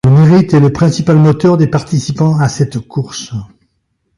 Le 0.03 0.09
mérite 0.09 0.55
est 0.55 0.59
le 0.59 0.73
principal 0.73 1.17
moteur 1.17 1.57
des 1.57 1.67
participants 1.67 2.39
à 2.39 2.49
cette 2.49 2.79
course. 2.79 3.33